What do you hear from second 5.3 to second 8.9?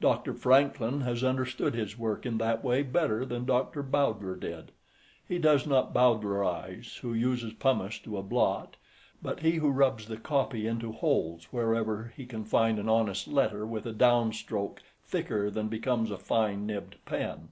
does not Bowdlerise who uses pumice to a blot,